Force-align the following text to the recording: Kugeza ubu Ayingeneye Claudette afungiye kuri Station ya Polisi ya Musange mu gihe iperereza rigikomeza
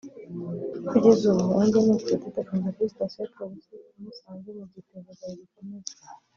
Kugeza 0.89 1.23
ubu 1.31 1.43
Ayingeneye 1.55 2.01
Claudette 2.03 2.39
afungiye 2.41 2.73
kuri 2.75 2.93
Station 2.93 3.25
ya 3.27 3.33
Polisi 3.37 3.73
ya 3.91 3.97
Musange 4.03 4.49
mu 4.57 4.65
gihe 4.71 4.81
iperereza 4.83 5.25
rigikomeza 5.29 5.93